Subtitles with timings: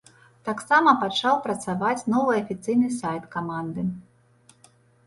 [0.47, 3.89] Таксама пачаў працаваць новы афіцыйны сайт каманды.